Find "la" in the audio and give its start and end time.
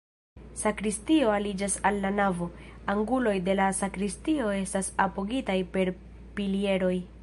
2.05-2.11, 3.61-3.69